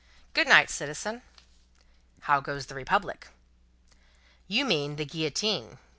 "Good 0.33 0.47
night, 0.47 0.71
citizen." 0.71 1.21
"How 2.21 2.39
goes 2.39 2.65
the 2.65 2.73
Republic?" 2.73 3.27
"You 4.47 4.65
mean 4.65 4.95
the 4.95 5.05
Guillotine. 5.05 5.77